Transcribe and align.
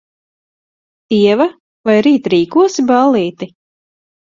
Ieva, 1.19 1.47
vai 1.85 1.97
rīt 2.11 2.33
rīkosi 2.37 2.91
ballīti? 2.93 3.55